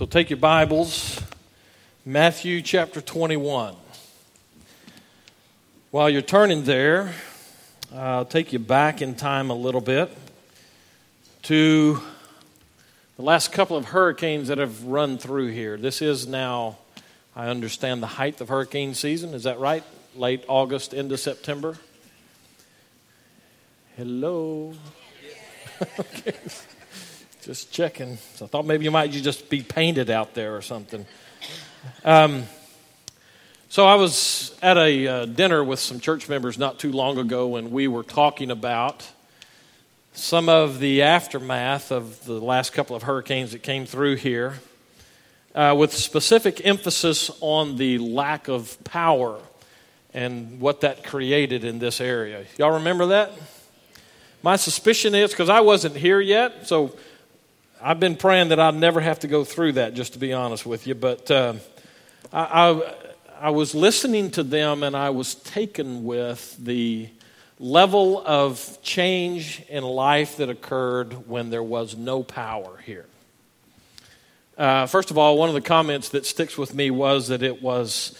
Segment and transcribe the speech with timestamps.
[0.00, 1.20] So take your Bibles,
[2.06, 3.76] Matthew chapter 21.
[5.90, 7.12] While you're turning there,
[7.94, 10.10] I'll take you back in time a little bit
[11.42, 12.00] to
[13.18, 15.76] the last couple of hurricanes that have run through here.
[15.76, 16.78] This is now,
[17.36, 19.34] I understand, the height of hurricane season.
[19.34, 19.84] Is that right?
[20.16, 21.76] Late August into September?
[23.98, 24.72] Hello?
[25.98, 26.32] okay.
[27.42, 28.18] Just checking.
[28.34, 31.06] So I thought maybe you might just be painted out there or something.
[32.04, 32.44] Um,
[33.70, 37.56] so I was at a uh, dinner with some church members not too long ago,
[37.56, 39.08] and we were talking about
[40.12, 44.58] some of the aftermath of the last couple of hurricanes that came through here,
[45.54, 49.40] uh, with specific emphasis on the lack of power
[50.12, 52.44] and what that created in this area.
[52.58, 53.32] Y'all remember that?
[54.42, 56.94] My suspicion is because I wasn't here yet, so
[57.82, 60.66] I've been praying that I'd never have to go through that, just to be honest
[60.66, 60.94] with you.
[60.94, 61.54] But uh,
[62.30, 62.94] I, I,
[63.40, 67.08] I was listening to them and I was taken with the
[67.58, 73.06] level of change in life that occurred when there was no power here.
[74.58, 77.62] Uh, first of all, one of the comments that sticks with me was that it
[77.62, 78.14] was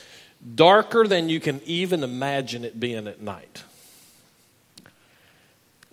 [0.54, 3.62] darker than you can even imagine it being at night.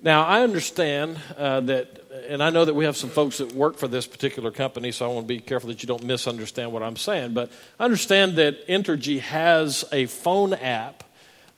[0.02, 3.78] Now, I understand uh, that and I know that we have some folks that work
[3.78, 6.84] for this particular company, so I want to be careful that you don't misunderstand what
[6.84, 7.34] I'm saying.
[7.34, 11.04] But I understand that Entergy has a phone app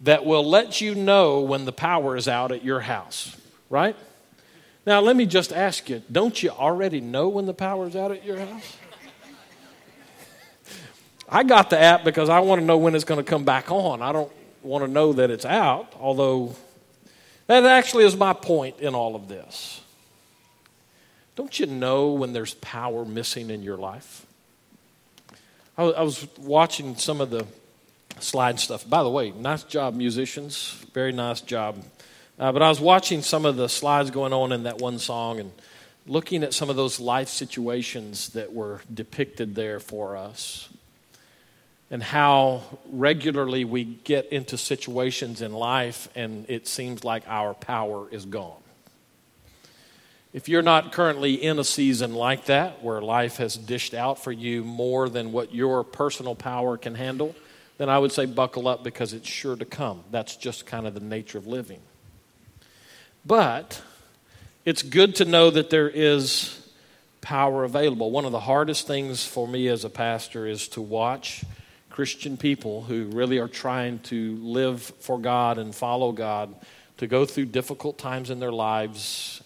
[0.01, 3.35] that will let you know when the power is out at your house,
[3.69, 3.95] right?
[4.85, 8.11] Now, let me just ask you don't you already know when the power is out
[8.11, 8.77] at your house?
[11.27, 13.69] I got the app because I want to know when it's going to come back
[13.69, 14.01] on.
[14.01, 14.31] I don't
[14.63, 16.55] want to know that it's out, although
[17.49, 19.81] that actually is my point in all of this.
[21.35, 24.25] Don't you know when there's power missing in your life?
[25.77, 27.47] I was watching some of the
[28.19, 28.87] slide stuff.
[28.87, 30.85] By the way, nice job, musicians.
[30.93, 31.83] Very nice job.
[32.37, 35.39] Uh, but I was watching some of the slides going on in that one song
[35.39, 35.51] and
[36.05, 40.69] looking at some of those life situations that were depicted there for us
[41.91, 42.61] and how
[42.91, 48.61] regularly we get into situations in life and it seems like our power is gone.
[50.31, 54.31] If you're not currently in a season like that, where life has dished out for
[54.31, 57.35] you more than what your personal power can handle,
[57.79, 60.03] then I would say buckle up because it's sure to come.
[60.11, 61.79] That's just kind of the nature of living.
[63.25, 63.81] But
[64.65, 66.69] it's good to know that there is
[67.21, 68.11] power available.
[68.11, 71.43] One of the hardest things for me as a pastor is to watch
[71.99, 76.55] Christian people who really are trying to live for God and follow God
[76.95, 79.43] to go through difficult times in their lives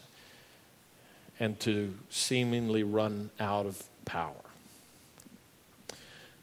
[1.39, 4.35] and to seemingly run out of power.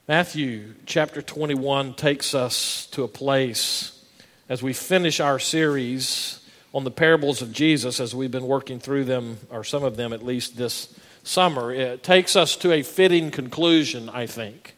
[0.08, 4.04] Matthew chapter 21 takes us to a place
[4.48, 6.44] as we finish our series
[6.74, 10.12] on the parables of Jesus, as we've been working through them, or some of them
[10.12, 10.92] at least this
[11.22, 11.72] summer.
[11.72, 14.74] It takes us to a fitting conclusion, I think.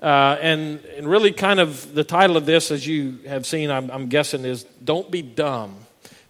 [0.00, 3.90] Uh, and, and really, kind of the title of this, as you have seen, I'm,
[3.90, 5.76] I'm guessing, is Don't Be Dumb.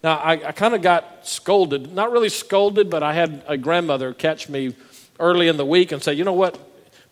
[0.02, 4.14] Now, I, I kind of got scolded, not really scolded, but I had a grandmother
[4.14, 4.74] catch me
[5.20, 6.58] early in the week and say, you know what?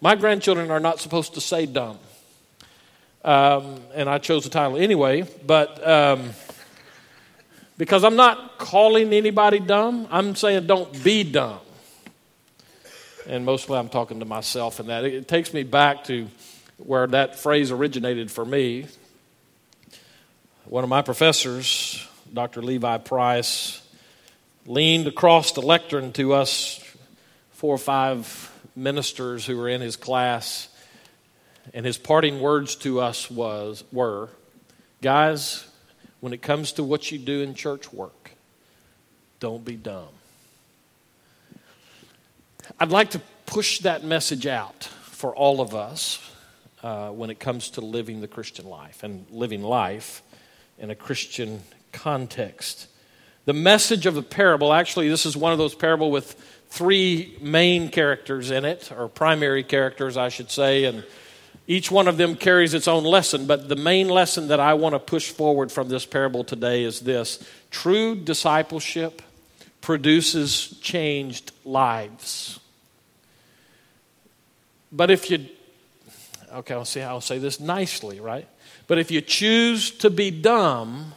[0.00, 1.98] My grandchildren are not supposed to say dumb.
[3.24, 6.30] Um, and I chose the title anyway, but um,
[7.76, 11.58] because I'm not calling anybody dumb, I'm saying don't be dumb.
[13.28, 15.04] And mostly I'm talking to myself and that.
[15.04, 16.28] It, it takes me back to
[16.78, 18.86] where that phrase originated for me.
[20.64, 22.62] One of my professors Dr.
[22.62, 23.82] Levi Price
[24.66, 26.82] leaned across the lectern to us,
[27.52, 30.68] four or five ministers who were in his class,
[31.72, 34.28] and his parting words to us was were,
[35.02, 35.66] guys,
[36.20, 38.32] when it comes to what you do in church work,
[39.40, 40.08] don't be dumb.
[42.78, 46.20] I'd like to push that message out for all of us
[46.82, 50.22] uh, when it comes to living the Christian life and living life
[50.78, 52.88] in a Christian context.
[53.44, 56.34] The message of the parable, actually, this is one of those parable with
[56.68, 61.04] three main characters in it, or primary characters, I should say, and
[61.68, 63.46] each one of them carries its own lesson.
[63.46, 67.00] But the main lesson that I want to push forward from this parable today is
[67.00, 69.22] this true discipleship
[69.86, 72.58] produces changed lives.
[74.90, 75.46] But if you,
[76.54, 78.48] okay, I'll see how I'll say this nicely, right?
[78.88, 81.12] But if you choose to be dumb,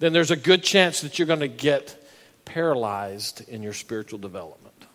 [0.00, 2.10] then there's a good chance that you're going to get
[2.44, 4.85] paralyzed in your spiritual development.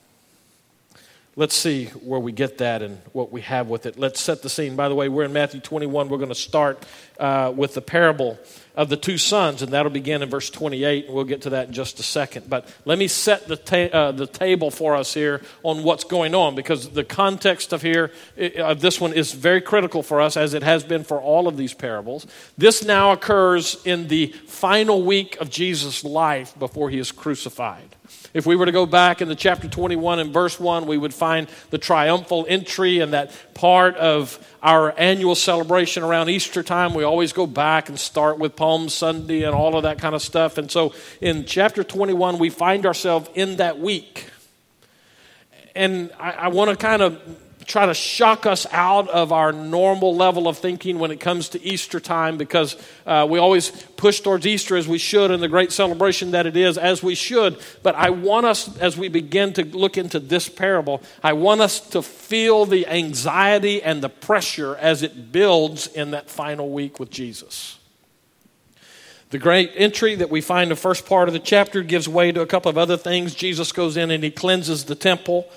[1.37, 3.97] Let's see where we get that and what we have with it.
[3.97, 4.75] Let's set the scene.
[4.75, 6.09] By the way, we're in Matthew 21.
[6.09, 6.83] We're going to start
[7.21, 8.37] uh, with the parable
[8.75, 11.69] of the two sons, and that'll begin in verse 28, and we'll get to that
[11.69, 12.49] in just a second.
[12.49, 16.35] But let me set the, ta- uh, the table for us here on what's going
[16.35, 18.11] on, because the context of here,
[18.57, 21.55] of this one, is very critical for us, as it has been for all of
[21.55, 22.27] these parables.
[22.57, 27.95] This now occurs in the final week of Jesus' life before he is crucified.
[28.33, 31.13] If we were to go back in the chapter 21 and verse 1, we would
[31.13, 36.93] find the triumphal entry and that part of our annual celebration around Easter time.
[36.93, 40.21] We always go back and start with Palm Sunday and all of that kind of
[40.21, 40.57] stuff.
[40.57, 44.27] And so in chapter 21, we find ourselves in that week.
[45.75, 47.21] And I, I want to kind of
[47.71, 51.63] try to shock us out of our normal level of thinking when it comes to
[51.63, 52.75] Easter time because
[53.05, 56.57] uh, we always push towards Easter as we should and the great celebration that it
[56.57, 57.57] is as we should.
[57.81, 61.79] But I want us, as we begin to look into this parable, I want us
[61.89, 67.09] to feel the anxiety and the pressure as it builds in that final week with
[67.09, 67.79] Jesus.
[69.29, 72.33] The great entry that we find in the first part of the chapter gives way
[72.33, 73.33] to a couple of other things.
[73.33, 75.49] Jesus goes in and he cleanses the temple.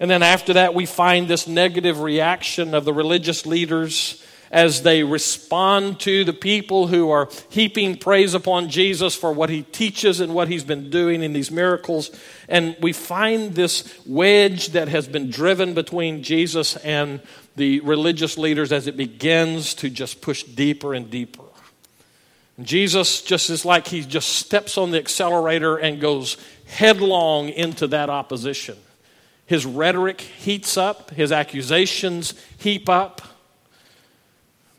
[0.00, 5.02] And then after that, we find this negative reaction of the religious leaders as they
[5.02, 10.32] respond to the people who are heaping praise upon Jesus for what he teaches and
[10.32, 12.10] what he's been doing in these miracles.
[12.48, 17.20] And we find this wedge that has been driven between Jesus and
[17.56, 21.42] the religious leaders as it begins to just push deeper and deeper.
[22.62, 26.36] Jesus just is like he just steps on the accelerator and goes
[26.66, 28.76] headlong into that opposition.
[29.46, 33.20] His rhetoric heats up, his accusations heap up.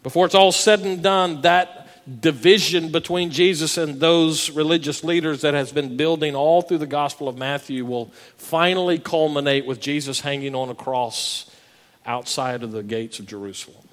[0.03, 1.85] Before it's all said and done, that
[2.21, 7.27] division between Jesus and those religious leaders that has been building all through the Gospel
[7.27, 11.49] of Matthew will finally culminate with Jesus hanging on a cross
[12.05, 13.87] outside of the gates of Jerusalem.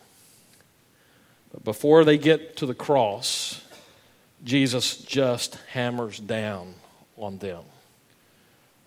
[1.52, 3.62] But before they get to the cross,
[4.44, 6.74] Jesus just hammers down
[7.16, 7.62] on them.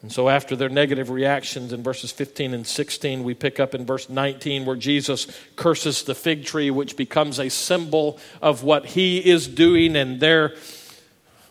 [0.05, 3.87] And so, after their negative reactions in verses 15 and 16, we pick up in
[3.87, 5.25] verse 19 where Jesus
[5.55, 9.95] curses the fig tree, which becomes a symbol of what he is doing.
[9.95, 10.53] And there,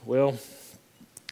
[0.04, 0.38] well,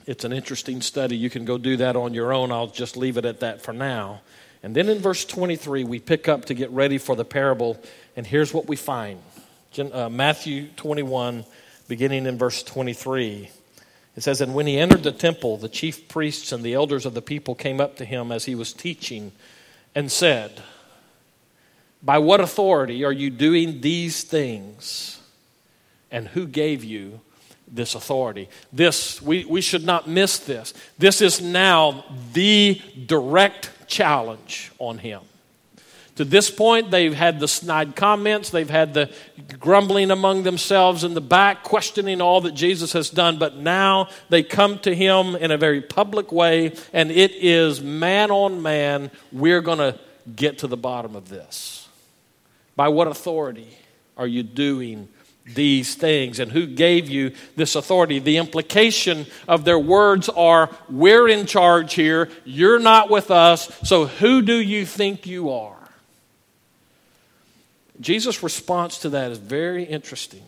[0.05, 1.17] it's an interesting study.
[1.17, 2.51] You can go do that on your own.
[2.51, 4.23] I'll just leave it at that for now.
[4.65, 7.81] And then in verse 23, we pick up to get ready for the parable.
[8.17, 9.21] And here's what we find
[9.79, 11.45] uh, Matthew 21,
[11.87, 13.49] beginning in verse 23.
[14.17, 17.15] It says, And when he entered the temple, the chief priests and the elders of
[17.15, 19.33] the people came up to him as he was teaching
[19.95, 20.63] and said,
[22.03, 25.21] By what authority are you doing these things?
[26.11, 27.21] And who gave you
[27.67, 28.51] this authority?
[28.71, 30.75] This, we, we should not miss this.
[30.99, 32.05] This is now
[32.35, 35.23] the direct challenge on him.
[36.17, 39.11] To this point, they've had the snide comments, they've had the
[39.59, 44.43] grumbling among themselves in the back, questioning all that Jesus has done, but now they
[44.43, 49.63] come to him in a very public way, and it is man on man, we're
[49.63, 49.99] going to
[50.37, 51.89] get to the bottom of this.
[52.77, 53.79] By what authority
[54.19, 55.09] are you doing
[55.45, 58.19] these things and who gave you this authority.
[58.19, 64.07] The implication of their words are we're in charge here, you're not with us, so
[64.07, 65.82] who do you think you are?
[68.03, 70.43] Jesus' response to that is very interesting.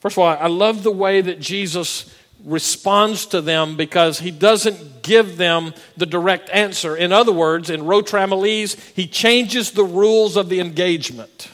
[0.00, 2.14] First of all, I love the way that Jesus
[2.44, 6.96] responds to them because he doesn't give them the direct answer.
[6.96, 11.50] In other words, in Rotramilese, he changes the rules of the engagement.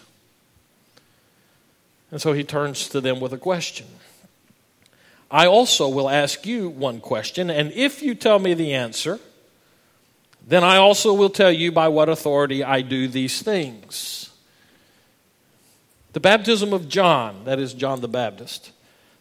[2.10, 3.86] And so he turns to them with a question.
[5.28, 9.18] I also will ask you one question, and if you tell me the answer,
[10.46, 14.30] then I also will tell you by what authority I do these things.
[16.16, 18.72] The baptism of John, that is John the Baptist.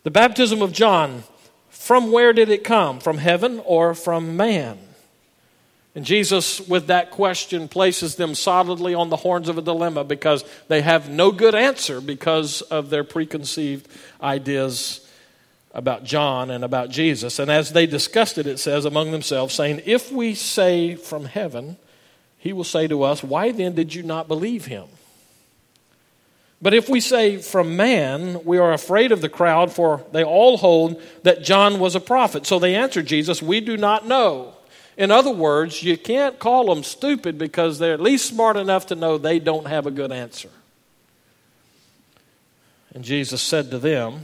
[0.03, 1.25] The baptism of John,
[1.67, 3.01] from where did it come?
[3.01, 4.77] From heaven or from man?
[5.93, 10.45] And Jesus, with that question, places them solidly on the horns of a dilemma because
[10.69, 13.89] they have no good answer because of their preconceived
[14.23, 15.05] ideas
[15.73, 17.39] about John and about Jesus.
[17.39, 21.75] And as they discussed it, it says among themselves, saying, If we say from heaven,
[22.37, 24.87] he will say to us, Why then did you not believe him?
[26.61, 30.57] But if we say from man, we are afraid of the crowd, for they all
[30.57, 32.45] hold that John was a prophet.
[32.45, 34.53] So they answered Jesus, We do not know.
[34.97, 38.95] In other words, you can't call them stupid because they're at least smart enough to
[38.95, 40.49] know they don't have a good answer.
[42.93, 44.23] And Jesus said to them,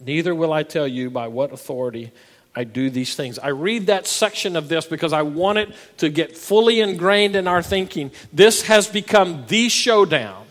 [0.00, 2.10] Neither will I tell you by what authority
[2.56, 3.38] I do these things.
[3.38, 7.46] I read that section of this because I want it to get fully ingrained in
[7.46, 8.10] our thinking.
[8.32, 10.43] This has become the showdown.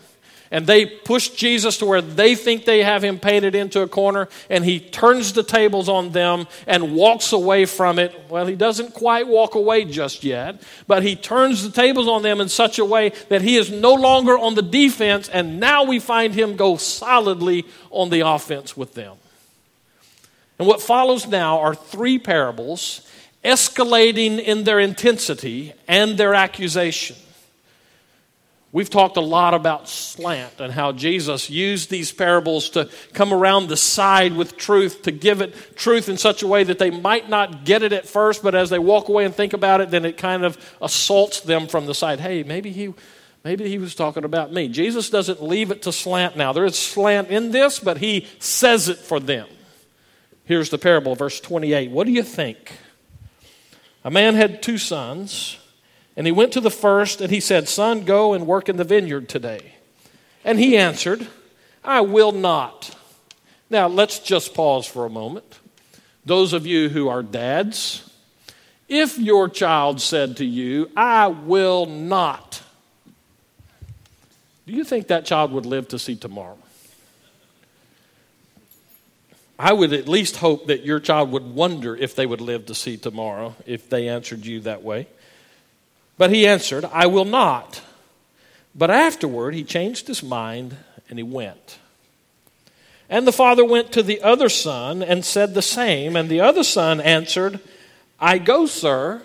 [0.50, 4.28] And they push Jesus to where they think they have him painted into a corner,
[4.48, 8.14] and he turns the tables on them and walks away from it.
[8.28, 12.40] Well, he doesn't quite walk away just yet, but he turns the tables on them
[12.40, 15.98] in such a way that he is no longer on the defense, and now we
[15.98, 19.16] find him go solidly on the offense with them.
[20.58, 23.08] And what follows now are three parables
[23.44, 27.16] escalating in their intensity and their accusation.
[28.74, 33.68] We've talked a lot about slant and how Jesus used these parables to come around
[33.68, 37.28] the side with truth, to give it truth in such a way that they might
[37.28, 40.04] not get it at first, but as they walk away and think about it, then
[40.04, 42.18] it kind of assaults them from the side.
[42.18, 42.92] Hey, maybe he,
[43.44, 44.66] maybe he was talking about me.
[44.66, 46.52] Jesus doesn't leave it to slant now.
[46.52, 49.46] There is slant in this, but he says it for them.
[50.46, 51.92] Here's the parable, verse 28.
[51.92, 52.72] What do you think?
[54.02, 55.58] A man had two sons,
[56.16, 58.84] and he went to the first, and he said, Son, go and work in the
[58.84, 59.74] vineyard today.
[60.44, 61.26] And he answered,
[61.82, 62.96] I will not.
[63.70, 65.58] Now, let's just pause for a moment.
[66.24, 68.08] Those of you who are dads,
[68.88, 72.62] if your child said to you, I will not,
[74.66, 76.58] do you think that child would live to see tomorrow?
[79.58, 82.74] I would at least hope that your child would wonder if they would live to
[82.74, 85.06] see tomorrow if they answered you that way.
[86.16, 87.82] But he answered, I will not.
[88.74, 90.76] But afterward, he changed his mind
[91.08, 91.78] and he went.
[93.08, 96.16] And the father went to the other son and said the same.
[96.16, 97.60] And the other son answered,
[98.18, 99.22] I go, sir.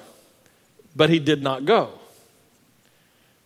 [0.96, 1.92] But he did not go.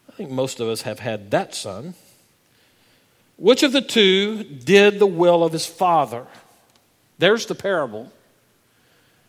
[0.10, 1.94] I think most of us have had that son.
[3.38, 6.28] Which of the two did the will of his father?
[7.18, 8.12] There's the parable.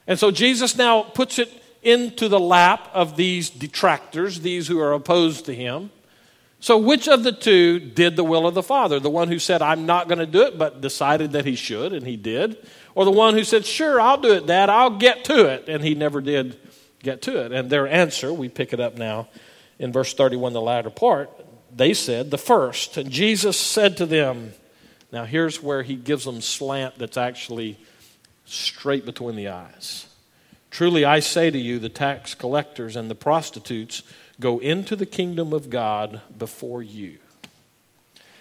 [0.06, 1.50] And so Jesus now puts it
[1.85, 5.91] into the lap of these detractors, these who are opposed to him.
[6.61, 8.99] So, which of the two did the will of the Father?
[8.99, 11.93] The one who said, I'm not going to do it, but decided that he should,
[11.93, 12.57] and he did?
[12.95, 15.85] Or the one who said, Sure, I'll do it, Dad, I'll get to it, and
[15.85, 16.59] he never did
[17.03, 17.53] get to it?
[17.53, 19.29] And their answer, we pick it up now
[19.79, 21.31] in verse 31, the latter part,
[21.75, 22.97] they said, The first.
[22.97, 24.55] And Jesus said to them,
[25.14, 27.79] now, here's where he gives them slant that's actually
[28.47, 30.07] straight between the eyes.
[30.75, 34.02] Truly, I say to you, the tax collectors and the prostitutes
[34.40, 37.19] go into the kingdom of God before you.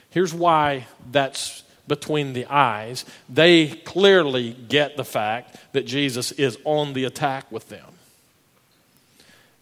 [0.10, 3.06] Here's why that's between the eyes.
[3.30, 7.86] They clearly get the fact that Jesus is on the attack with them.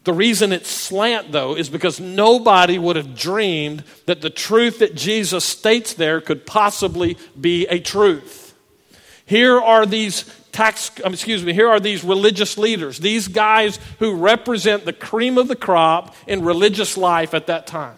[0.05, 4.95] The reason it's slant, though, is because nobody would have dreamed that the truth that
[4.95, 8.55] Jesus states there could possibly be a truth.
[9.25, 14.15] Here are these tax, um, excuse me, here are these religious leaders, these guys who
[14.15, 17.95] represent the cream of the crop in religious life at that time.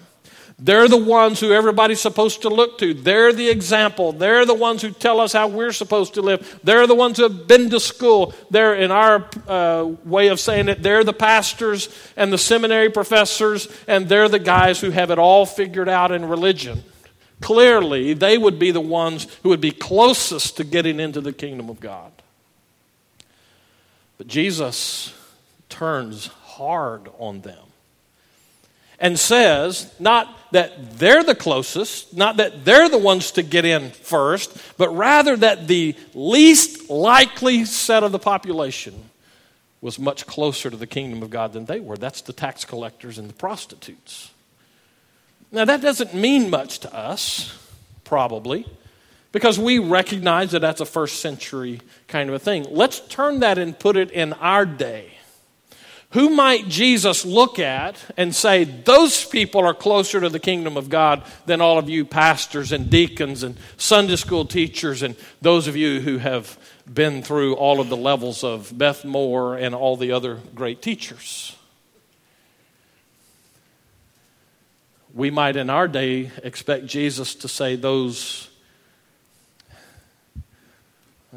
[0.60, 2.93] They're the ones who everybody's supposed to look to.
[2.93, 4.13] They're the example.
[4.13, 6.60] They're the ones who tell us how we're supposed to live.
[6.63, 8.33] They're the ones who have been to school.
[8.50, 13.67] They're, in our uh, way of saying it, they're the pastors and the seminary professors,
[13.89, 16.83] and they're the guys who have it all figured out in religion.
[17.41, 21.69] Clearly, they would be the ones who would be closest to getting into the kingdom
[21.69, 22.13] of God.
[24.17, 25.13] But Jesus
[25.70, 27.65] turns hard on them
[29.00, 33.89] and says not that they're the closest, not that they're the ones to get in
[33.89, 39.10] first, but rather that the least likely set of the population
[39.82, 41.98] was much closer to the kingdom of God than they were.
[41.98, 44.32] That's the tax collectors and the prostitutes.
[45.51, 47.58] Now, that doesn't mean much to us,
[48.05, 48.65] probably,
[49.34, 52.66] because we recognize that that's a first century kind of a thing.
[52.70, 55.10] Let's turn that and put it in our day.
[56.12, 60.88] Who might Jesus look at and say, those people are closer to the kingdom of
[60.88, 65.75] God than all of you pastors and deacons and Sunday school teachers and those of
[65.75, 66.56] you who have
[66.92, 71.56] been through all of the levels of Beth Moore and all the other great teachers?
[75.12, 78.50] We might in our day expect Jesus to say, those.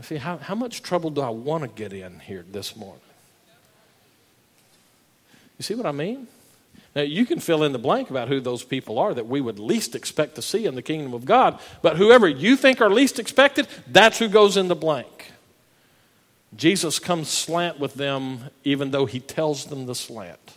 [0.03, 3.01] See, how, how much trouble do I want to get in here this morning?
[5.59, 6.29] You see what I mean?
[6.95, 9.59] Now, you can fill in the blank about who those people are that we would
[9.59, 13.19] least expect to see in the kingdom of God, but whoever you think are least
[13.19, 15.33] expected, that's who goes in the blank.
[16.57, 20.55] Jesus comes slant with them, even though he tells them the slant.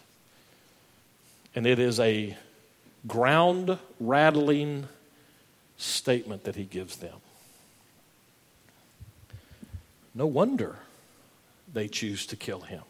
[1.56, 2.38] And it is a
[3.08, 4.88] ground rattling
[5.78, 7.16] statement that he gives them.
[10.14, 10.78] No wonder
[11.72, 12.82] they choose to kill him.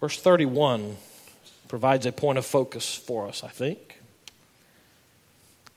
[0.00, 0.96] Verse 31
[1.68, 4.00] provides a point of focus for us, I think.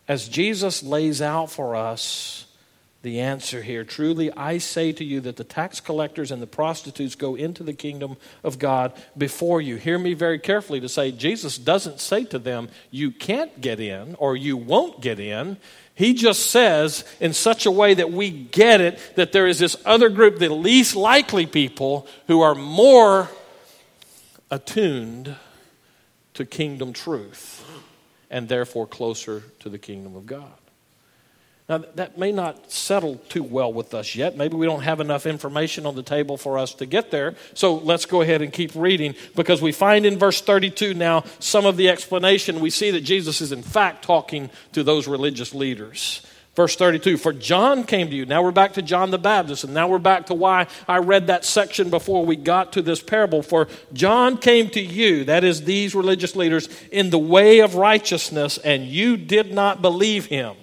[0.08, 2.45] As Jesus lays out for us
[3.06, 7.14] the answer here, truly I say to you that the tax collectors and the prostitutes
[7.14, 9.76] go into the kingdom of God before you.
[9.76, 14.16] Hear me very carefully to say, Jesus doesn't say to them, you can't get in
[14.16, 15.58] or you won't get in.
[15.94, 19.78] He just says, in such a way that we get it, that there is this
[19.86, 23.30] other group, the least likely people, who are more
[24.50, 25.36] attuned
[26.34, 27.64] to kingdom truth
[28.32, 30.52] and therefore closer to the kingdom of God.
[31.68, 34.38] Now, that may not settle too well with us yet.
[34.38, 37.34] Maybe we don't have enough information on the table for us to get there.
[37.56, 41.66] So let's go ahead and keep reading because we find in verse 32 now some
[41.66, 42.60] of the explanation.
[42.60, 46.22] We see that Jesus is, in fact, talking to those religious leaders.
[46.56, 48.28] Verse 32 For John came to you.
[48.28, 51.28] Now we're back to John the Baptist, and now we're back to why I read
[51.28, 53.42] that section before we got to this parable.
[53.42, 58.60] For John came to you, that is, these religious leaders, in the way of righteousness,
[58.60, 60.56] and you did not believe him.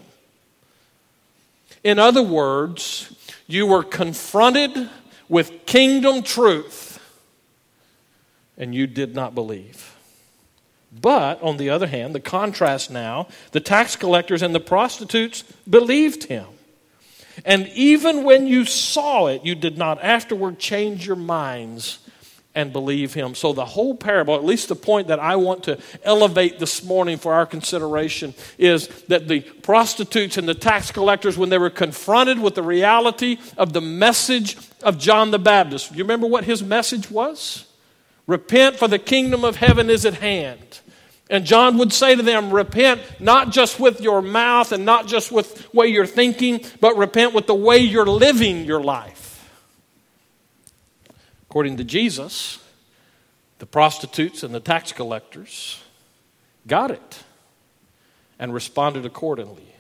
[1.85, 3.12] In other words,
[3.47, 4.89] you were confronted
[5.29, 7.01] with kingdom truth,
[8.57, 9.97] and you did not believe.
[10.93, 16.25] But, on the other hand, the contrast now, the tax collectors and the prostitutes believed
[16.25, 16.47] him.
[17.47, 21.99] And even when you saw it, you did not afterward change your minds
[22.55, 23.35] and believe him.
[23.35, 27.19] So, the whole parable, at least the point that I want to elevate this morning
[27.19, 32.39] for our consideration, is that the prostitutes and the tax collectors, when they were confronted
[32.39, 37.11] with the reality of the message of John the Baptist, you remember what his message
[37.11, 37.67] was?
[38.27, 40.81] Repent, for the kingdom of heaven is at hand.
[41.31, 45.33] And John would say to them, Repent not just with your mouth and not just
[45.33, 49.32] with the way you're thinking, but repent with the way you're living your life.
[51.53, 52.61] According to Jesus,
[53.59, 55.83] the prostitutes and the tax collectors
[56.67, 57.25] got it
[58.38, 59.75] and responded accordingly,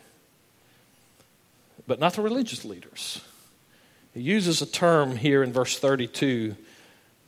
[1.86, 3.22] but not the religious leaders.
[4.12, 6.56] He uses a term here in verse 32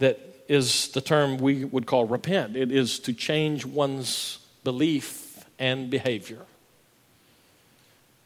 [0.01, 2.55] that is the term we would call repent.
[2.55, 6.45] It is to change one's belief and behavior.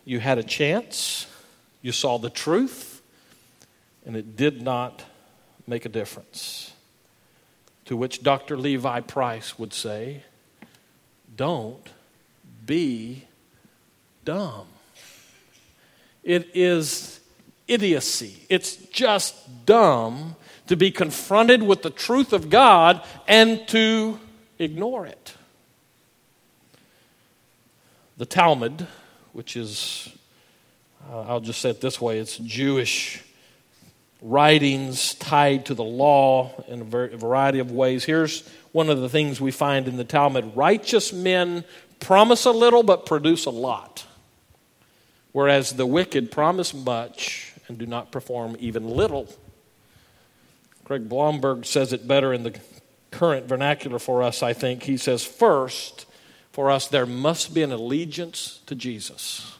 [0.04, 1.28] You had a chance,
[1.80, 3.02] you saw the truth,
[4.04, 5.04] and it did not
[5.68, 6.72] make a difference.
[7.84, 8.56] To which Dr.
[8.56, 10.22] Levi Price would say,
[11.36, 11.88] Don't
[12.66, 13.24] be
[14.24, 14.66] dumb.
[16.22, 17.20] It is
[17.66, 18.44] idiocy.
[18.48, 24.18] It's just dumb to be confronted with the truth of God and to
[24.58, 25.34] ignore it.
[28.18, 28.86] The Talmud,
[29.32, 30.10] which is,
[31.10, 33.22] uh, I'll just say it this way, it's Jewish
[34.20, 38.04] writings tied to the law in a variety of ways.
[38.04, 41.64] Here's one of the things we find in the Talmud righteous men
[42.00, 44.06] promise a little but produce a lot,
[45.32, 49.28] whereas the wicked promise much and do not perform even little.
[50.84, 52.58] Craig Blomberg says it better in the
[53.10, 54.84] current vernacular for us, I think.
[54.84, 56.06] He says, First,
[56.50, 59.57] for us, there must be an allegiance to Jesus.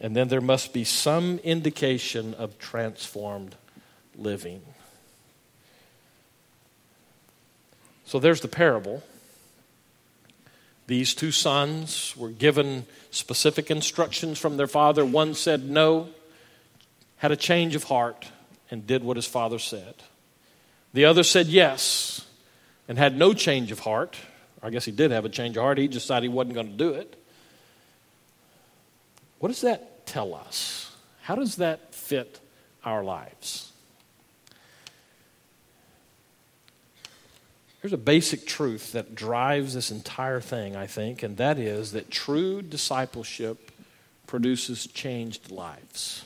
[0.00, 3.56] And then there must be some indication of transformed
[4.14, 4.62] living.
[8.04, 9.02] So there's the parable.
[10.86, 15.04] These two sons were given specific instructions from their father.
[15.04, 16.08] One said no,
[17.16, 18.28] had a change of heart
[18.70, 19.94] and did what his father said.
[20.92, 22.24] The other said yes
[22.88, 24.16] and had no change of heart.
[24.62, 25.78] I guess he did have a change of heart.
[25.78, 27.20] He decided he wasn't going to do it.
[29.46, 30.90] What does that tell us?
[31.22, 32.40] How does that fit
[32.82, 33.70] our lives?
[37.80, 42.10] There's a basic truth that drives this entire thing, I think, and that is that
[42.10, 43.70] true discipleship
[44.26, 46.24] produces changed lives.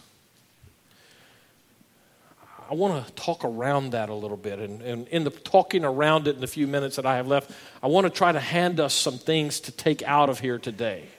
[2.70, 4.60] I want to talk around that a little bit.
[4.60, 7.50] And, and in the talking around it in the few minutes that I have left,
[7.82, 11.10] I want to try to hand us some things to take out of here today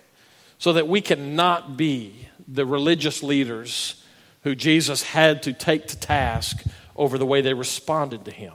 [0.61, 4.03] so that we cannot be the religious leaders
[4.43, 6.63] who Jesus had to take to task
[6.95, 8.53] over the way they responded to him.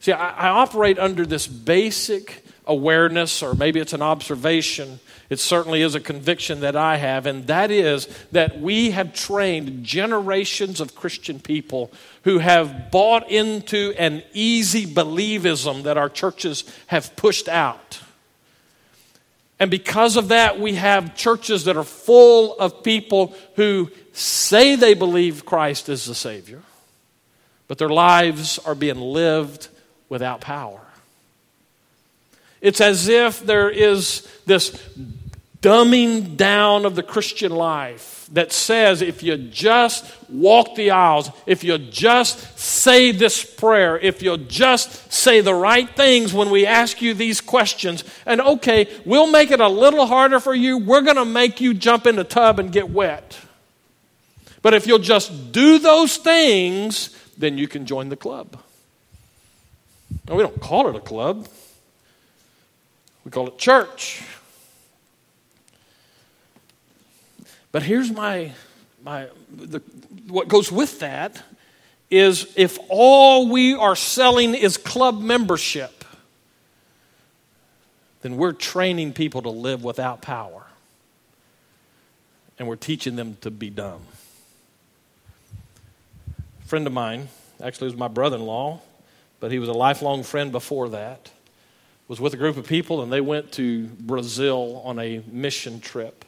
[0.00, 5.00] See, I, I operate under this basic awareness, or maybe it's an observation.
[5.28, 9.84] It certainly is a conviction that I have, and that is that we have trained
[9.84, 11.92] generations of Christian people
[12.24, 18.00] who have bought into an easy believism that our churches have pushed out.
[19.62, 24.94] And because of that, we have churches that are full of people who say they
[24.94, 26.60] believe Christ is the Savior,
[27.68, 29.68] but their lives are being lived
[30.08, 30.80] without power.
[32.60, 34.72] It's as if there is this
[35.60, 41.62] dumbing down of the Christian life that says if you just walk the aisles, if
[41.62, 47.02] you just say this prayer, if you just say the right things when we ask
[47.02, 51.16] you these questions, and okay, we'll make it a little harder for you, we're going
[51.16, 53.38] to make you jump in the tub and get wet.
[54.62, 58.58] But if you'll just do those things, then you can join the club.
[60.26, 61.48] Now, we don't call it a club,
[63.24, 64.22] we call it church.
[67.72, 68.52] But here's my,
[69.02, 69.80] my the,
[70.28, 71.42] what goes with that
[72.10, 76.04] is if all we are selling is club membership,
[78.20, 80.66] then we're training people to live without power.
[82.58, 84.02] And we're teaching them to be dumb.
[86.38, 87.28] A friend of mine,
[87.62, 88.80] actually was my brother-in-law,
[89.40, 91.30] but he was a lifelong friend before that,
[92.08, 96.26] was with a group of people and they went to Brazil on a mission trip.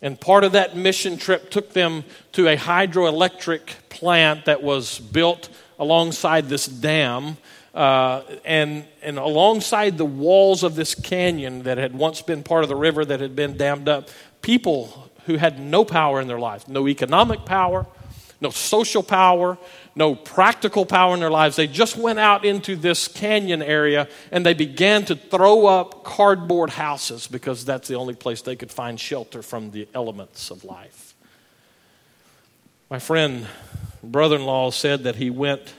[0.00, 5.48] And part of that mission trip took them to a hydroelectric plant that was built
[5.78, 7.36] alongside this dam.
[7.74, 12.68] Uh, and, and alongside the walls of this canyon that had once been part of
[12.68, 14.08] the river that had been dammed up,
[14.42, 17.86] people who had no power in their lives, no economic power,
[18.40, 19.58] no social power,
[19.94, 21.56] no practical power in their lives.
[21.56, 26.70] They just went out into this canyon area and they began to throw up cardboard
[26.70, 31.14] houses because that's the only place they could find shelter from the elements of life.
[32.90, 33.46] My friend,
[34.02, 35.74] brother in law, said that he went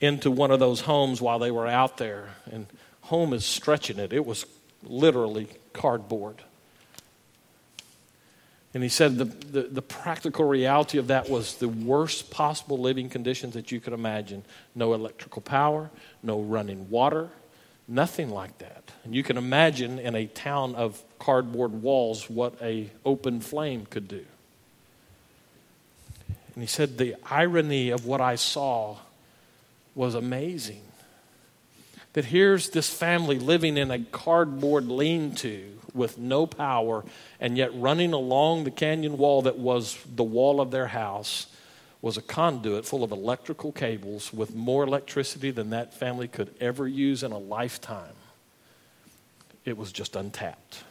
[0.00, 2.66] into one of those homes while they were out there, and
[3.02, 4.12] home is stretching it.
[4.12, 4.46] It was
[4.82, 6.42] literally cardboard.
[8.74, 13.08] And he said the, the, the, practical reality of that was the worst possible living
[13.08, 14.44] conditions that you could imagine.
[14.74, 15.90] No electrical power,
[16.22, 17.30] no running water,
[17.86, 18.92] nothing like that.
[19.04, 24.06] And you can imagine in a town of cardboard walls what a open flame could
[24.06, 24.24] do.
[26.54, 28.98] And he said the irony of what I saw
[29.94, 30.82] was amazing.
[32.18, 37.04] That here's this family living in a cardboard lean to with no power,
[37.38, 41.46] and yet running along the canyon wall that was the wall of their house
[42.02, 46.88] was a conduit full of electrical cables with more electricity than that family could ever
[46.88, 48.16] use in a lifetime.
[49.64, 50.82] It was just untapped.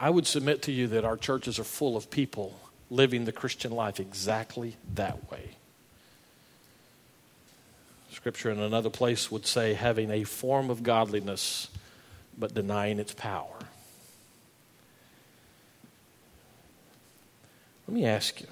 [0.00, 3.70] I would submit to you that our churches are full of people living the Christian
[3.70, 5.56] life exactly that way.
[8.14, 11.68] Scripture in another place would say having a form of godliness
[12.38, 13.58] but denying its power.
[17.86, 18.46] Let me ask you,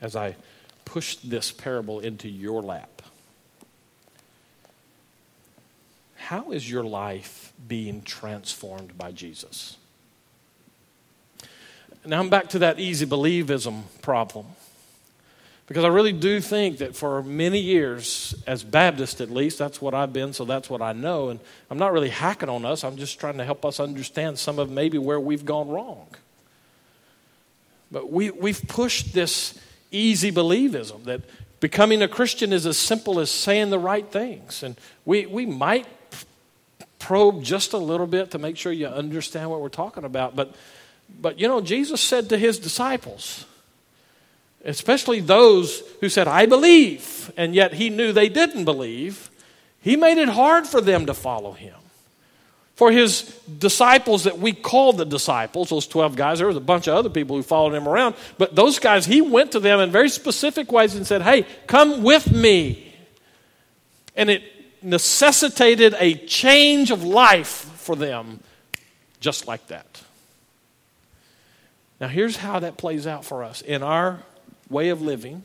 [0.00, 0.36] as I
[0.84, 3.02] push this parable into your lap,
[6.16, 9.76] how is your life being transformed by Jesus?
[12.04, 14.46] Now I'm back to that easy believism problem.
[15.66, 19.94] Because I really do think that for many years, as Baptist at least, that's what
[19.94, 21.28] I've been, so that's what I know.
[21.28, 24.58] And I'm not really hacking on us, I'm just trying to help us understand some
[24.58, 26.06] of maybe where we've gone wrong.
[27.90, 29.58] But we, we've pushed this
[29.90, 31.20] easy believism that
[31.60, 34.62] becoming a Christian is as simple as saying the right things.
[34.62, 35.86] And we, we might
[36.98, 40.34] probe just a little bit to make sure you understand what we're talking about.
[40.34, 40.54] But,
[41.20, 43.44] but you know, Jesus said to his disciples,
[44.64, 49.30] especially those who said, I believe, and yet he knew they didn't believe,
[49.80, 51.74] he made it hard for them to follow him.
[52.74, 53.22] For his
[53.58, 57.10] disciples that we call the disciples, those 12 guys, there was a bunch of other
[57.10, 60.72] people who followed him around, but those guys, he went to them in very specific
[60.72, 62.94] ways and said, Hey, come with me.
[64.16, 64.42] And it
[64.82, 68.40] necessitated a change of life for them
[69.20, 70.02] just like that.
[72.00, 74.18] Now, here's how that plays out for us in our
[74.70, 75.44] way of living.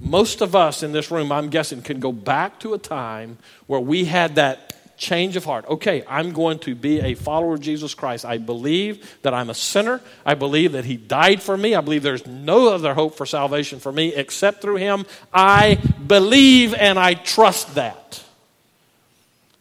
[0.00, 3.80] Most of us in this room, I'm guessing, can go back to a time where
[3.80, 5.64] we had that change of heart.
[5.66, 8.24] Okay, I'm going to be a follower of Jesus Christ.
[8.24, 10.00] I believe that I'm a sinner.
[10.24, 11.74] I believe that He died for me.
[11.74, 15.06] I believe there's no other hope for salvation for me except through Him.
[15.32, 18.22] I believe and I trust that.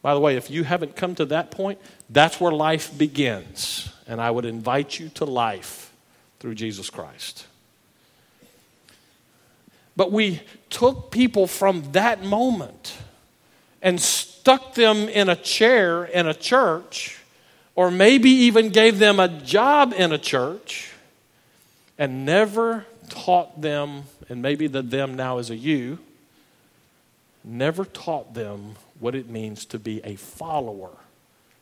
[0.02, 3.89] By the way, if you haven't come to that point, that's where life begins.
[4.06, 5.94] And I would invite you to life
[6.39, 7.48] through Jesus Christ.
[9.96, 12.98] But we took people from that moment
[13.82, 17.20] and stuck them in a chair in a church
[17.76, 20.92] or maybe even gave them a job in a church
[21.98, 26.00] and never taught them, and maybe the them now is a you,
[27.44, 30.92] never taught them what it means to be a follower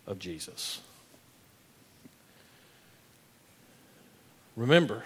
[0.08, 0.80] of Jesus.
[4.56, 5.04] Remember,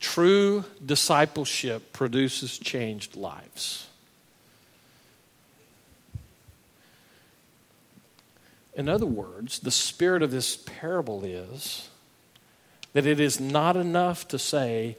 [0.00, 3.86] true discipleship produces changed lives.
[8.74, 11.88] In other words, the spirit of this parable is
[12.94, 14.96] that it is not enough to say,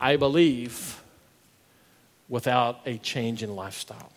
[0.00, 1.02] I believe,
[2.28, 4.12] without a change in lifestyle.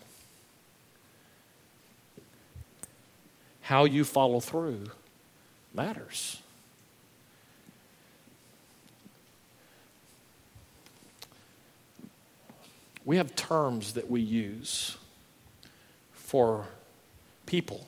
[3.62, 4.86] How you follow through
[5.74, 6.42] matters.
[13.08, 14.98] We have terms that we use
[16.12, 16.66] for
[17.46, 17.86] people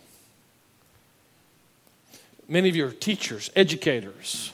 [2.50, 4.52] many of you are teachers, educators.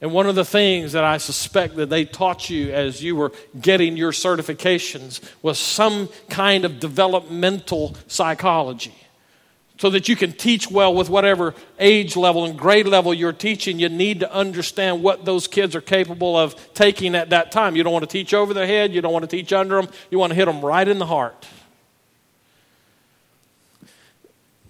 [0.00, 3.32] And one of the things that I suspect that they taught you as you were
[3.58, 8.94] getting your certifications was some kind of developmental psychology.
[9.76, 13.80] So that you can teach well with whatever age level and grade level you're teaching,
[13.80, 17.74] you need to understand what those kids are capable of taking at that time.
[17.74, 19.90] You don't want to teach over their head, you don't want to teach under them,
[20.12, 21.48] you want to hit them right in the heart.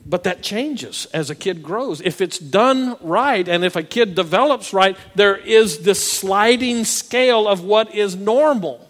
[0.06, 2.00] But that changes as a kid grows.
[2.00, 7.48] If it's done right and if a kid develops right, there is this sliding scale
[7.48, 8.86] of what is normal.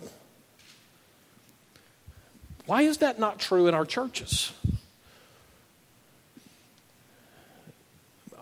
[2.67, 4.53] Why is that not true in our churches?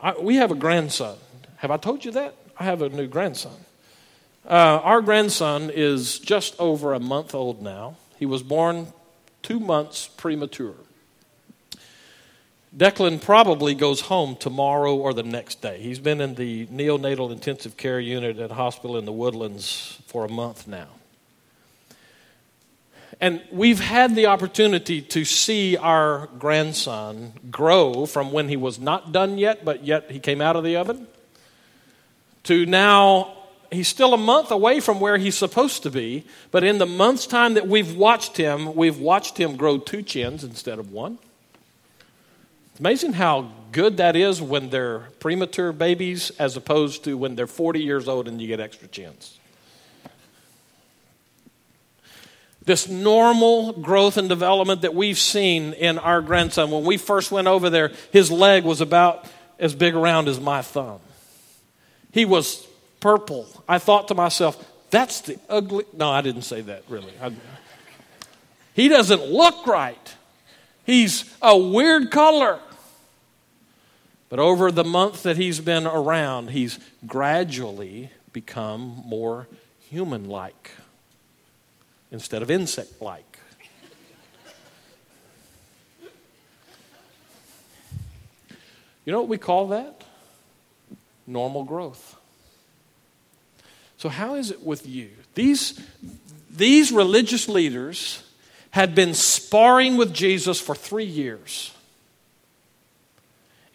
[0.02, 1.16] I, we have a grandson.
[1.58, 2.34] Have I told you that?
[2.58, 3.52] I have a new grandson.
[4.44, 7.96] Uh, our grandson is just over a month old now.
[8.18, 8.88] He was born
[9.42, 10.74] two months premature.
[12.76, 15.80] Declan probably goes home tomorrow or the next day.
[15.80, 20.24] He's been in the neonatal intensive care unit at a hospital in the woodlands for
[20.24, 20.88] a month now.
[23.22, 29.12] And we've had the opportunity to see our grandson grow from when he was not
[29.12, 31.06] done yet, but yet he came out of the oven,
[32.42, 33.32] to now
[33.70, 36.24] he's still a month away from where he's supposed to be.
[36.50, 40.42] But in the month's time that we've watched him, we've watched him grow two chins
[40.42, 41.18] instead of one.
[42.72, 47.46] It's amazing how good that is when they're premature babies as opposed to when they're
[47.46, 49.38] 40 years old and you get extra chins.
[52.64, 56.70] This normal growth and development that we've seen in our grandson.
[56.70, 59.26] When we first went over there, his leg was about
[59.58, 61.00] as big around as my thumb.
[62.12, 62.66] He was
[63.00, 63.48] purple.
[63.68, 65.84] I thought to myself, that's the ugly.
[65.92, 67.12] No, I didn't say that really.
[67.20, 67.32] I,
[68.74, 70.14] he doesn't look right.
[70.84, 72.60] He's a weird color.
[74.28, 79.46] But over the month that he's been around, he's gradually become more
[79.80, 80.70] human like
[82.12, 83.38] instead of insect like.
[89.04, 90.04] You know what we call that?
[91.26, 92.16] Normal growth.
[93.96, 95.10] So, how is it with you?
[95.34, 95.80] These,
[96.50, 98.22] these religious leaders
[98.70, 101.74] had been sparring with Jesus for three years.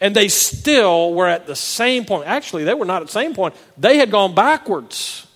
[0.00, 2.26] And they still were at the same point.
[2.26, 5.26] Actually, they were not at the same point, they had gone backwards.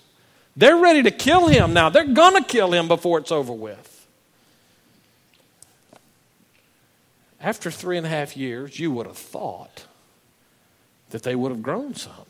[0.55, 1.89] They're ready to kill him now.
[1.89, 3.89] They're going to kill him before it's over with.
[7.39, 9.85] After three and a half years, you would have thought
[11.09, 12.25] that they would have grown some.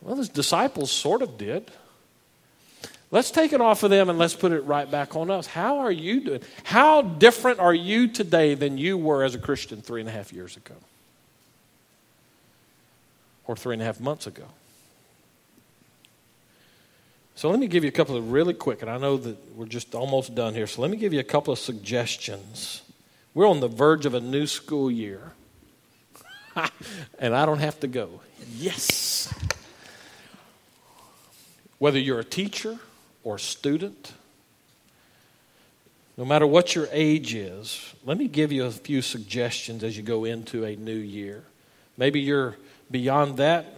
[0.00, 1.70] Well, his disciples sort of did.
[3.10, 5.46] Let's take it off of them and let's put it right back on us.
[5.46, 6.42] How are you doing?
[6.62, 10.32] How different are you today than you were as a Christian three and a half
[10.32, 10.74] years ago?
[13.46, 14.44] Or three and a half months ago?
[17.38, 19.66] So let me give you a couple of really quick, and I know that we're
[19.66, 22.82] just almost done here, so let me give you a couple of suggestions.
[23.32, 25.34] We're on the verge of a new school year,
[27.20, 28.22] and I don't have to go.
[28.56, 29.32] Yes!
[31.78, 32.76] Whether you're a teacher,
[33.22, 34.14] or student,
[36.16, 40.02] no matter what your age is, let me give you a few suggestions as you
[40.02, 41.44] go into a new year.
[41.96, 42.56] Maybe you're
[42.90, 43.76] beyond that,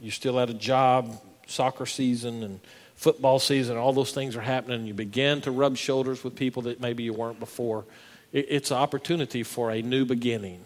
[0.00, 2.60] you're still at a job, soccer season, and
[3.00, 6.60] football season, all those things are happening, and you begin to rub shoulders with people
[6.60, 7.86] that maybe you weren't before.
[8.30, 10.60] It's an opportunity for a new beginning.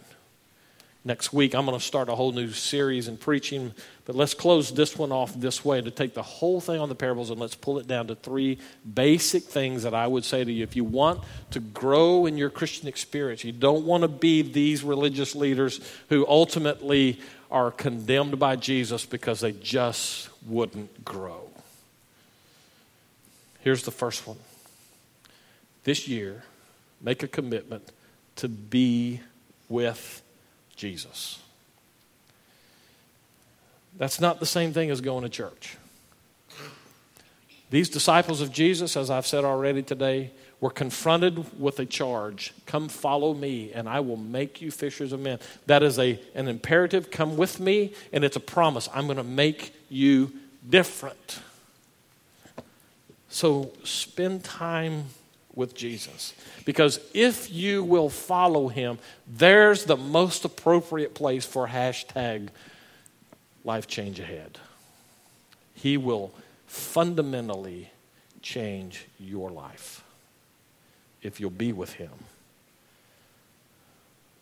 [1.05, 3.73] Next week, I'm going to start a whole new series in preaching,
[4.05, 6.97] but let's close this one off this way to take the whole thing on the
[6.97, 8.59] parables and let's pull it down to three
[8.95, 10.65] basic things that I would say to you.
[10.65, 11.21] If you want
[11.53, 16.27] to grow in your Christian experience, you don't want to be these religious leaders who
[16.27, 21.54] ultimately are condemned by Jesus because they just wouldn't grow.
[23.65, 24.37] Here's the first one.
[25.85, 26.45] This year,
[27.01, 27.93] make a commitment
[28.37, 29.21] to be
[29.71, 30.21] with
[30.77, 31.41] Jesus.
[33.97, 35.79] That's not the same thing as going to church.
[37.71, 42.53] These disciples of Jesus, as I've said already today, were confronted with a charge.
[42.67, 45.39] Come follow me and i will make you fishers of men.
[45.65, 47.11] That is a, an imperative.
[47.11, 48.91] Come with me and it's a promise.
[48.93, 50.33] I'm going to make you
[50.69, 51.41] different
[53.35, 55.07] so spend time
[55.57, 56.35] with Jesus.
[56.65, 62.51] Because if you will follow him, there's the most appropriate place for hashtag
[63.65, 64.59] life change ahead.
[65.75, 66.33] He will
[66.69, 67.91] fundamentally
[68.41, 70.05] change your life
[71.21, 72.13] if you'll be with him.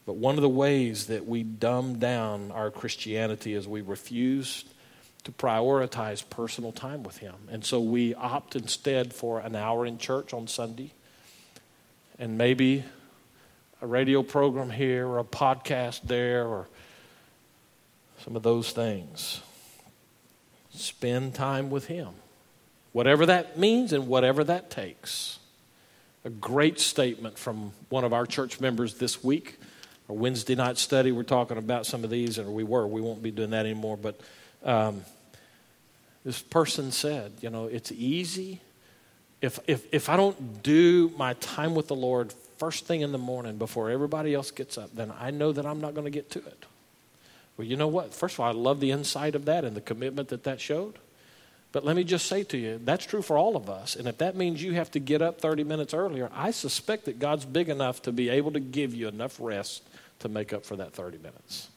[0.04, 4.66] But one of the ways that we dumb down our Christianity is we refuse
[5.24, 7.34] to prioritize personal time with Him.
[7.50, 10.92] And so we opt instead for an hour in church on Sunday
[12.18, 12.84] and maybe
[13.80, 16.68] a radio program here or a podcast there or
[18.24, 19.40] some of those things.
[20.70, 22.08] Spend time with Him,
[22.92, 25.38] whatever that means and whatever that takes.
[26.24, 29.58] A great statement from one of our church members this week.
[30.12, 32.86] Our Wednesday night study, we're talking about some of these, or we were.
[32.86, 33.96] We won't be doing that anymore.
[33.96, 34.20] But
[34.62, 35.06] um,
[36.22, 38.60] this person said, you know, it's easy
[39.40, 43.16] if, if, if I don't do my time with the Lord first thing in the
[43.16, 46.28] morning before everybody else gets up, then I know that I'm not going to get
[46.32, 46.66] to it.
[47.56, 48.12] Well, you know what?
[48.12, 50.98] First of all, I love the insight of that and the commitment that that showed.
[51.72, 53.96] But let me just say to you, that's true for all of us.
[53.96, 57.18] And if that means you have to get up 30 minutes earlier, I suspect that
[57.18, 59.82] God's big enough to be able to give you enough rest
[60.22, 61.68] to make up for that 30 minutes.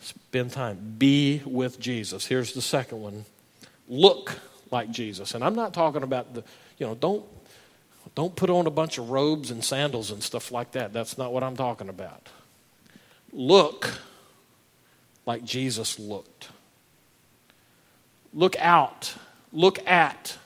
[0.00, 0.96] Spend time.
[0.98, 2.26] Be with Jesus.
[2.26, 3.24] Here's the second one
[3.88, 5.34] look like Jesus.
[5.34, 6.42] And I'm not talking about the,
[6.78, 7.24] you know, don't
[8.14, 10.92] don't put on a bunch of robes and sandals and stuff like that.
[10.92, 12.28] That's not what I'm talking about.
[13.32, 13.98] Look
[15.26, 16.48] like Jesus looked.
[18.32, 19.14] Look out.
[19.52, 20.38] Look at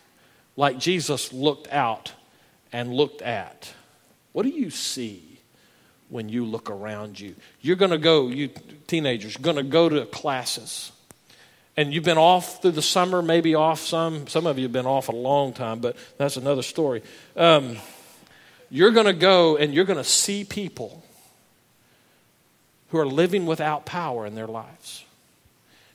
[0.57, 2.13] like Jesus looked out
[2.73, 3.73] and looked at.
[4.33, 5.30] What do you see
[6.11, 7.35] when you look around you?
[7.61, 8.51] You're going to go, you
[8.87, 10.93] teenagers, going to go to classes
[11.77, 14.27] and you've been off through the summer, maybe off some.
[14.27, 17.03] Some of you have been off a long time, but that's another story.
[17.37, 17.79] Um,
[18.71, 21.03] you're going to go and you're going to see people
[22.91, 25.05] who are living without power in their lives.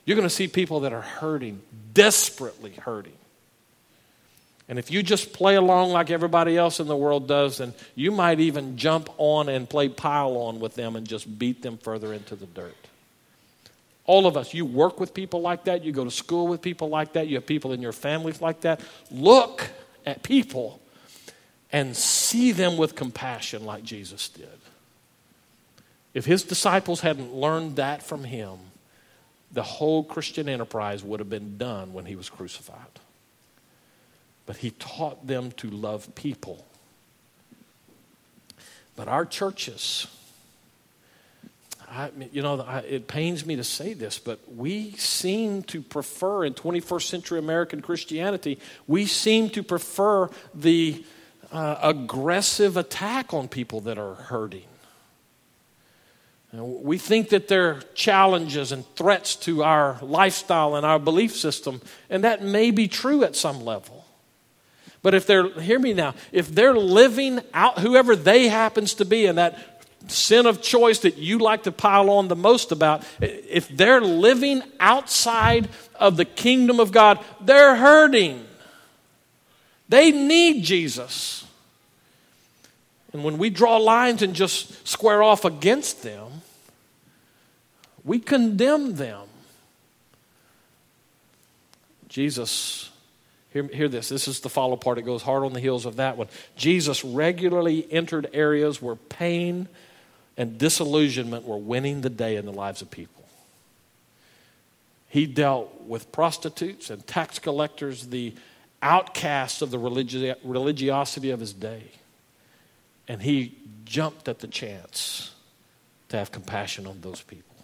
[0.05, 1.61] You're going to see people that are hurting,
[1.93, 3.17] desperately hurting.
[4.67, 8.11] And if you just play along like everybody else in the world does, then you
[8.11, 12.13] might even jump on and play pile on with them and just beat them further
[12.13, 12.75] into the dirt.
[14.05, 16.89] All of us, you work with people like that, you go to school with people
[16.89, 18.79] like that, you have people in your families like that.
[19.11, 19.69] Look
[20.05, 20.79] at people
[21.71, 24.47] and see them with compassion like Jesus did.
[26.13, 28.57] If his disciples hadn't learned that from him,
[29.51, 32.79] the whole Christian enterprise would have been done when he was crucified.
[34.45, 36.65] But he taught them to love people.
[38.95, 40.07] But our churches,
[41.89, 46.43] I, you know, I, it pains me to say this, but we seem to prefer
[46.43, 51.05] in 21st century American Christianity, we seem to prefer the
[51.51, 54.65] uh, aggressive attack on people that are hurting.
[56.51, 62.25] we think that they're challenges and threats to our lifestyle and our belief system, and
[62.25, 63.94] that may be true at some level.
[65.05, 69.27] But if they're, hear me now, if they're living out, whoever they happens to be
[69.27, 73.67] in that sin of choice that you like to pile on the most about, if
[73.67, 78.47] they're living outside of the kingdom of God, they're hurting.
[79.89, 81.45] They need Jesus.
[83.13, 86.41] And when we draw lines and just square off against them,
[88.03, 89.27] we condemn them.
[92.09, 92.89] Jesus,
[93.55, 94.09] hear, hear this.
[94.09, 94.97] This is the follow part.
[94.97, 96.27] It goes hard on the heels of that one.
[96.57, 99.69] Jesus regularly entered areas where pain
[100.35, 103.23] and disillusionment were winning the day in the lives of people.
[105.07, 108.33] He dealt with prostitutes and tax collectors, the
[108.81, 111.83] outcasts of the religi- religiosity of his day.
[113.07, 115.33] And he jumped at the chance
[116.09, 117.55] to have compassion on those people.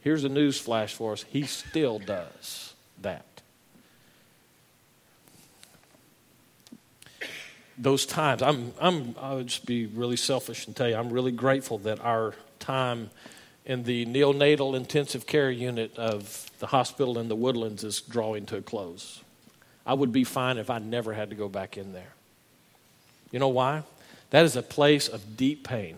[0.00, 3.31] Here's a news flash for us He still does that.
[7.82, 11.32] Those times, I'm, I'm, I would just be really selfish and tell you, I'm really
[11.32, 13.10] grateful that our time
[13.64, 18.58] in the neonatal intensive care unit of the hospital in the woodlands is drawing to
[18.58, 19.20] a close.
[19.84, 22.12] I would be fine if I never had to go back in there.
[23.32, 23.82] You know why?
[24.30, 25.96] That is a place of deep pain.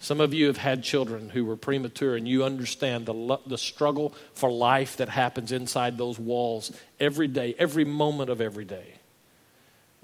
[0.00, 4.12] Some of you have had children who were premature, and you understand the, the struggle
[4.34, 8.94] for life that happens inside those walls every day, every moment of every day.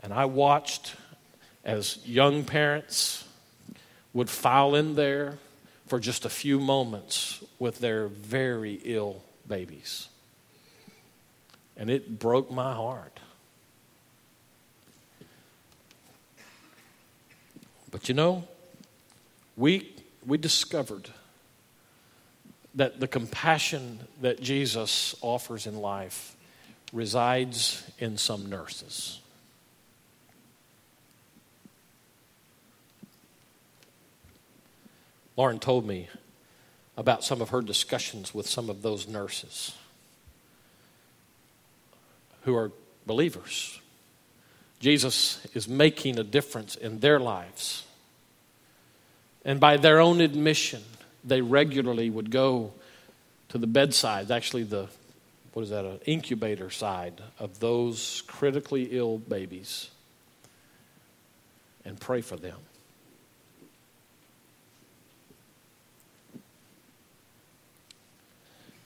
[0.03, 0.95] And I watched
[1.65, 3.25] as young parents
[4.13, 5.39] would file in there
[5.87, 10.09] for just a few moments with their very ill babies.
[11.77, 13.21] And it broke my heart.
[17.91, 18.45] But you know,
[19.57, 19.95] we,
[20.27, 21.09] we discovered
[22.75, 26.37] that the compassion that Jesus offers in life
[26.93, 29.21] resides in some nurses.
[35.39, 36.09] Lauren told me
[36.97, 39.77] about some of her discussions with some of those nurses
[42.43, 42.73] who are
[43.07, 43.81] believers.
[44.81, 47.87] Jesus is making a difference in their lives.
[49.45, 50.83] And by their own admission,
[51.23, 52.73] they regularly would go
[53.51, 54.89] to the bedside, actually, the
[55.53, 59.91] what is that, an incubator side of those critically ill babies,
[61.85, 62.59] and pray for them.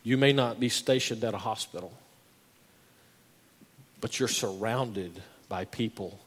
[0.02, 1.92] You may not be stationed at a hospital,
[4.00, 6.18] but you're surrounded by people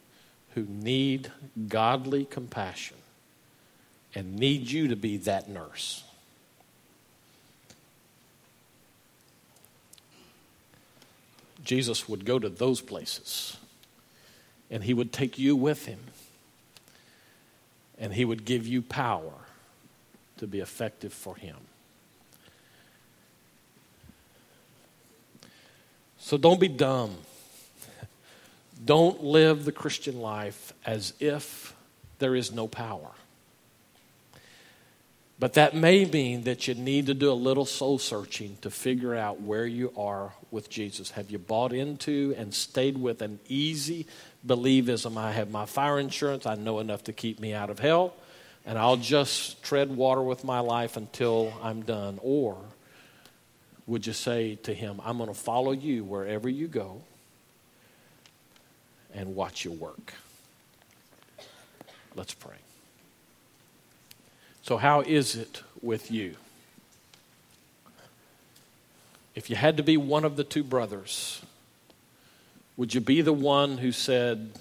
[0.53, 1.31] who need
[1.67, 2.97] godly compassion
[4.13, 6.03] and need you to be that nurse.
[11.65, 13.57] Jesus would go to those places
[14.71, 15.99] and he would take you with him
[17.97, 19.33] and he would give you power
[20.37, 21.55] to be effective for him.
[26.25, 27.17] So don't be dumb.
[28.83, 31.75] Don't live the Christian life as if
[32.17, 33.11] there is no power.
[35.37, 39.13] But that may mean that you need to do a little soul searching to figure
[39.13, 41.11] out where you are with Jesus.
[41.11, 44.07] Have you bought into and stayed with an easy
[44.47, 45.17] believism?
[45.17, 48.15] I have my fire insurance, I know enough to keep me out of hell,
[48.65, 52.17] and I'll just tread water with my life until I'm done.
[52.23, 52.57] Or
[53.87, 57.01] would you say to him, I'm going to follow you wherever you go
[59.13, 60.13] and watch you work?
[62.15, 62.55] Let's pray.
[64.63, 66.35] So, how is it with you?
[69.35, 71.41] If you had to be one of the two brothers,
[72.77, 74.51] would you be the one who said,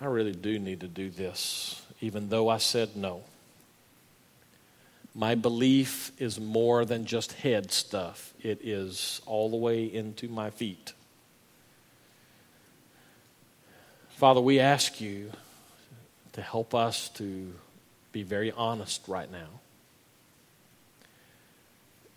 [0.00, 3.24] I really do need to do this, even though I said no?
[5.18, 10.50] My belief is more than just head stuff, it is all the way into my
[10.50, 10.92] feet.
[14.10, 15.32] Father, we ask you
[16.34, 17.54] to help us to
[18.12, 19.48] be very honest right now.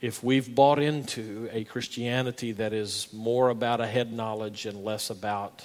[0.02, 5.10] If we've bought into a Christianity that is more about a head knowledge and less
[5.10, 5.64] about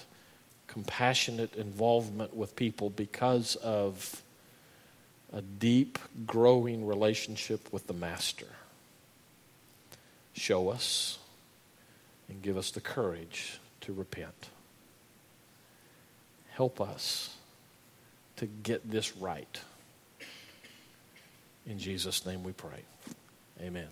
[0.69, 4.23] compassionate involvement with people because of
[5.35, 8.47] a deep, growing relationship with the Master.
[10.33, 11.19] Show us
[12.29, 14.49] and give us the courage to repent.
[16.51, 17.37] Help us
[18.37, 19.61] to get this right.
[21.67, 22.83] In Jesus' name we pray.
[23.61, 23.89] Amen.